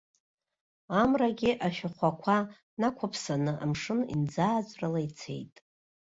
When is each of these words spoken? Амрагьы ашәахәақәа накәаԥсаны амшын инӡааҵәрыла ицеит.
Амрагьы 1.01 1.51
ашәахәақәа 1.65 2.37
накәаԥсаны 2.79 3.53
амшын 3.63 3.99
инӡааҵәрыла 4.13 4.99
ицеит. 5.07 5.55